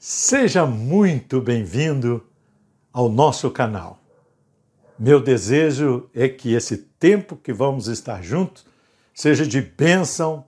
Seja 0.00 0.64
muito 0.64 1.40
bem-vindo 1.40 2.24
ao 2.92 3.08
nosso 3.08 3.50
canal. 3.50 4.00
Meu 4.96 5.20
desejo 5.20 6.08
é 6.14 6.28
que 6.28 6.52
esse 6.52 6.76
tempo 6.76 7.34
que 7.34 7.52
vamos 7.52 7.88
estar 7.88 8.22
juntos 8.22 8.64
seja 9.12 9.44
de 9.44 9.60
bênção 9.60 10.44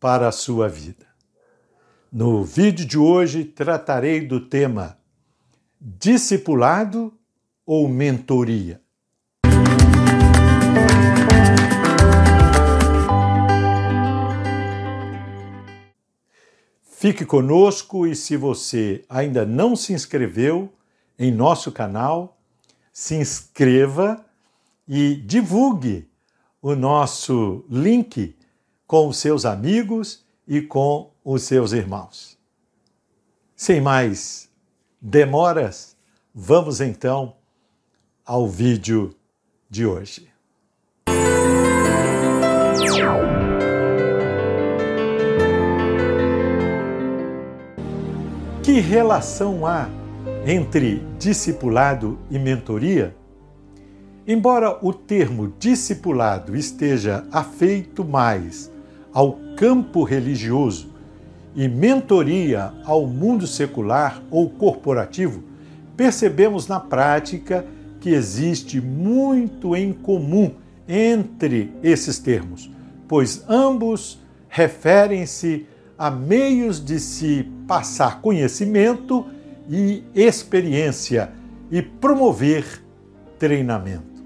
para 0.00 0.26
a 0.26 0.32
sua 0.32 0.70
vida. 0.70 1.04
No 2.10 2.42
vídeo 2.42 2.86
de 2.86 2.96
hoje 2.96 3.44
tratarei 3.44 4.22
do 4.26 4.40
tema 4.40 4.96
discipulado 5.78 7.12
ou 7.66 7.86
mentoria. 7.86 8.80
Fique 17.04 17.26
conosco 17.26 18.06
e 18.06 18.16
se 18.16 18.34
você 18.34 19.04
ainda 19.10 19.44
não 19.44 19.76
se 19.76 19.92
inscreveu 19.92 20.72
em 21.18 21.30
nosso 21.30 21.70
canal, 21.70 22.38
se 22.90 23.14
inscreva 23.14 24.24
e 24.88 25.14
divulgue 25.16 26.08
o 26.62 26.74
nosso 26.74 27.62
link 27.68 28.34
com 28.86 29.06
os 29.06 29.18
seus 29.18 29.44
amigos 29.44 30.24
e 30.48 30.62
com 30.62 31.12
os 31.22 31.42
seus 31.42 31.72
irmãos. 31.72 32.38
Sem 33.54 33.82
mais 33.82 34.48
demoras, 34.98 35.98
vamos 36.34 36.80
então 36.80 37.36
ao 38.24 38.48
vídeo 38.48 39.14
de 39.68 39.84
hoje. 39.84 40.32
Que 48.64 48.80
relação 48.80 49.66
há 49.66 49.90
entre 50.46 51.02
discipulado 51.18 52.18
e 52.30 52.38
mentoria? 52.38 53.14
Embora 54.26 54.78
o 54.80 54.90
termo 54.90 55.52
discipulado 55.58 56.56
esteja 56.56 57.26
afeito 57.30 58.02
mais 58.02 58.72
ao 59.12 59.38
campo 59.54 60.02
religioso 60.02 60.88
e 61.54 61.68
mentoria 61.68 62.72
ao 62.86 63.06
mundo 63.06 63.46
secular 63.46 64.22
ou 64.30 64.48
corporativo, 64.48 65.44
percebemos 65.94 66.66
na 66.66 66.80
prática 66.80 67.66
que 68.00 68.14
existe 68.14 68.80
muito 68.80 69.76
em 69.76 69.92
comum 69.92 70.52
entre 70.88 71.70
esses 71.82 72.18
termos, 72.18 72.70
pois 73.06 73.44
ambos 73.46 74.18
referem-se 74.48 75.66
a 75.98 76.10
meios 76.10 76.84
de 76.84 76.98
se 76.98 77.44
passar 77.66 78.20
conhecimento 78.20 79.26
e 79.68 80.04
experiência 80.14 81.32
e 81.70 81.80
promover 81.80 82.82
treinamento. 83.38 84.22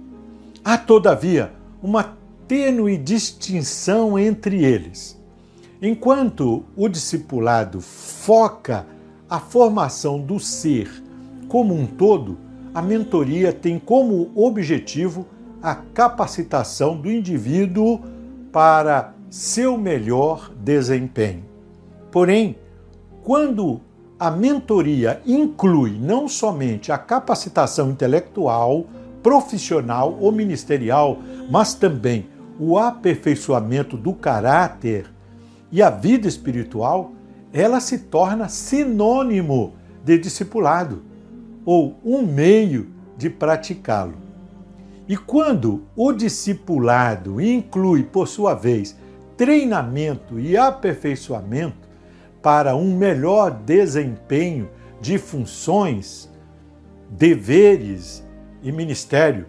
Há, 0.64 0.76
todavia, 0.76 1.52
uma 1.82 2.16
tênue 2.46 2.96
distinção 2.96 4.18
entre 4.18 4.64
eles. 4.64 5.18
Enquanto 5.80 6.64
o 6.76 6.88
discipulado 6.88 7.80
foca 7.80 8.86
a 9.28 9.38
formação 9.38 10.20
do 10.20 10.40
ser 10.40 10.90
como 11.48 11.74
um 11.74 11.86
todo, 11.86 12.38
a 12.74 12.82
mentoria 12.82 13.52
tem 13.52 13.78
como 13.78 14.30
objetivo 14.34 15.26
a 15.62 15.74
capacitação 15.74 16.96
do 16.96 17.10
indivíduo 17.10 18.00
para 18.52 19.14
seu 19.30 19.76
melhor 19.76 20.50
desempenho. 20.54 21.44
Porém, 22.10 22.56
quando 23.22 23.80
a 24.18 24.30
mentoria 24.30 25.20
inclui 25.26 25.98
não 25.98 26.26
somente 26.26 26.90
a 26.90 26.98
capacitação 26.98 27.90
intelectual, 27.90 28.86
profissional 29.22 30.16
ou 30.20 30.32
ministerial, 30.32 31.18
mas 31.50 31.74
também 31.74 32.26
o 32.58 32.78
aperfeiçoamento 32.78 33.96
do 33.96 34.12
caráter 34.12 35.06
e 35.70 35.82
a 35.82 35.90
vida 35.90 36.26
espiritual, 36.26 37.12
ela 37.52 37.80
se 37.80 37.98
torna 37.98 38.48
sinônimo 38.48 39.74
de 40.04 40.18
discipulado 40.18 41.02
ou 41.64 41.98
um 42.04 42.22
meio 42.22 42.88
de 43.16 43.28
praticá-lo. 43.28 44.14
E 45.08 45.16
quando 45.16 45.84
o 45.96 46.12
discipulado 46.12 47.40
inclui, 47.40 48.02
por 48.02 48.28
sua 48.28 48.54
vez, 48.54 48.96
treinamento 49.36 50.38
e 50.38 50.56
aperfeiçoamento, 50.56 51.87
para 52.42 52.76
um 52.76 52.96
melhor 52.96 53.50
desempenho 53.50 54.68
de 55.00 55.18
funções, 55.18 56.28
deveres 57.10 58.24
e 58.62 58.70
ministério, 58.72 59.46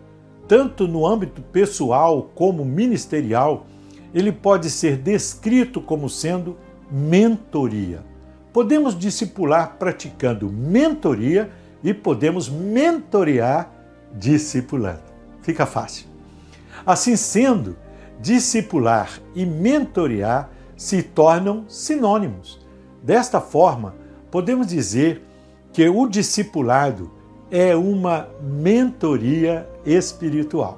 tanto 0.47 0.87
no 0.87 1.05
âmbito 1.05 1.41
pessoal 1.41 2.31
como 2.35 2.65
ministerial, 2.65 3.65
ele 4.13 4.31
pode 4.31 4.69
ser 4.69 4.97
descrito 4.97 5.81
como 5.81 6.09
sendo 6.09 6.57
mentoria. 6.91 8.03
Podemos 8.51 8.97
discipular 8.97 9.75
praticando 9.77 10.51
mentoria 10.51 11.51
e 11.83 11.93
podemos 11.93 12.49
mentorear 12.49 13.71
discipulando. 14.13 15.03
Fica 15.41 15.65
fácil. 15.65 16.07
Assim 16.85 17.15
sendo, 17.15 17.77
discipular 18.19 19.21
e 19.35 19.45
mentorear 19.45 20.49
se 20.75 21.03
tornam 21.03 21.65
sinônimos. 21.67 22.59
Desta 23.09 23.41
forma, 23.41 23.95
podemos 24.29 24.67
dizer 24.67 25.23
que 25.73 25.89
o 25.89 26.07
discipulado 26.07 27.09
é 27.49 27.75
uma 27.75 28.29
mentoria 28.39 29.67
espiritual. 29.83 30.77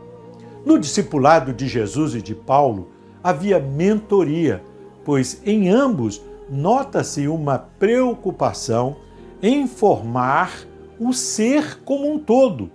No 0.65 0.79
discipulado 0.79 1.51
de 1.51 1.67
Jesus 1.67 2.15
e 2.15 2.21
de 2.21 2.33
Paulo 2.33 2.87
havia 3.21 3.59
mentoria, 3.59 4.63
pois 5.03 5.41
em 5.45 5.67
ambos 5.67 6.21
nota-se 6.49 7.27
uma 7.27 7.59
preocupação 7.59 8.95
em 9.43 9.67
formar 9.67 10.53
o 10.97 11.11
ser 11.11 11.81
como 11.83 12.09
um 12.09 12.17
todo, 12.17 12.71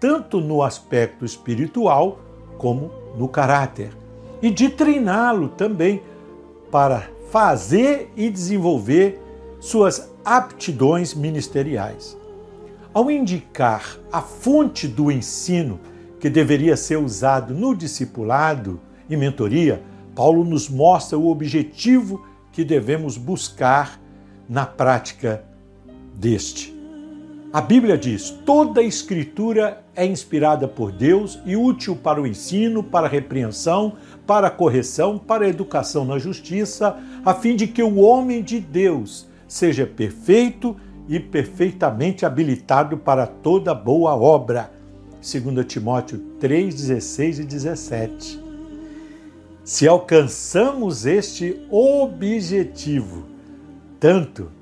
tanto 0.00 0.40
no 0.40 0.64
aspecto 0.64 1.24
espiritual 1.24 2.18
como 2.58 2.90
no 3.16 3.28
caráter, 3.28 3.96
e 4.42 4.50
de 4.50 4.68
treiná-lo 4.68 5.48
também 5.50 6.02
para 6.72 7.14
fazer 7.30 8.10
e 8.16 8.30
desenvolver 8.30 9.20
suas 9.60 10.10
aptidões 10.24 11.14
ministeriais. 11.14 12.16
Ao 12.92 13.10
indicar 13.10 13.98
a 14.10 14.22
fonte 14.22 14.88
do 14.88 15.10
ensino 15.10 15.80
que 16.18 16.30
deveria 16.30 16.76
ser 16.76 16.96
usado 16.96 17.54
no 17.54 17.74
discipulado 17.74 18.80
e 19.08 19.16
mentoria, 19.16 19.82
Paulo 20.14 20.44
nos 20.44 20.68
mostra 20.68 21.18
o 21.18 21.28
objetivo 21.28 22.24
que 22.52 22.64
devemos 22.64 23.18
buscar 23.18 24.00
na 24.48 24.64
prática 24.64 25.44
deste. 26.14 26.75
A 27.52 27.60
Bíblia 27.60 27.96
diz: 27.96 28.30
toda 28.44 28.80
a 28.80 28.84
Escritura 28.84 29.84
é 29.94 30.04
inspirada 30.04 30.66
por 30.66 30.92
Deus 30.92 31.38
e 31.46 31.56
útil 31.56 31.96
para 31.96 32.20
o 32.20 32.26
ensino, 32.26 32.82
para 32.82 33.06
a 33.06 33.10
repreensão, 33.10 33.94
para 34.26 34.48
a 34.48 34.50
correção, 34.50 35.18
para 35.18 35.44
a 35.44 35.48
educação 35.48 36.04
na 36.04 36.18
justiça, 36.18 36.96
a 37.24 37.34
fim 37.34 37.54
de 37.56 37.66
que 37.66 37.82
o 37.82 37.96
homem 37.96 38.42
de 38.42 38.60
Deus 38.60 39.28
seja 39.46 39.86
perfeito 39.86 40.76
e 41.08 41.20
perfeitamente 41.20 42.26
habilitado 42.26 42.98
para 42.98 43.26
toda 43.26 43.74
boa 43.74 44.14
obra. 44.14 44.72
2 45.20 45.66
Timóteo 45.66 46.18
3, 46.40 46.74
16 46.74 47.38
e 47.38 47.44
17. 47.44 48.40
Se 49.64 49.88
alcançamos 49.88 51.06
este 51.06 51.60
objetivo, 51.70 53.24
tanto 53.98 54.55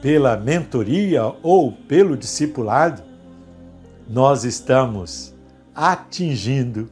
pela 0.00 0.36
mentoria 0.36 1.24
ou 1.42 1.72
pelo 1.72 2.16
discipulado, 2.16 3.02
nós 4.08 4.44
estamos 4.44 5.34
atingindo 5.74 6.88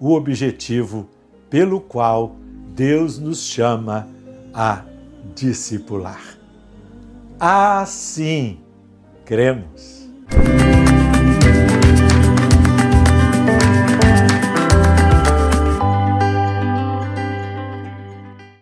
o 0.00 0.12
objetivo 0.14 1.08
pelo 1.50 1.80
qual 1.80 2.36
Deus 2.74 3.18
nos 3.18 3.44
chama 3.46 4.08
a 4.52 4.82
discipular. 5.34 6.22
Assim 7.38 8.60
cremos. 9.24 10.08